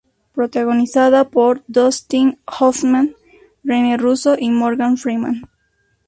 [0.33, 3.13] Protagonizada por Dustin Hoffman,
[3.63, 5.43] Rene Russo y Morgan Freeman.